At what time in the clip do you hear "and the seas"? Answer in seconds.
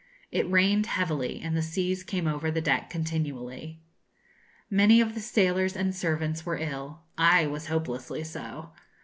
1.43-2.01